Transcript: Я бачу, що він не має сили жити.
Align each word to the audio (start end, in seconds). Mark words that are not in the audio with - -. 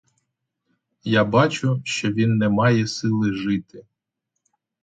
Я 1.03 1.23
бачу, 1.25 1.81
що 1.85 2.11
він 2.11 2.37
не 2.37 2.49
має 2.49 2.87
сили 2.87 3.33
жити. 3.33 3.83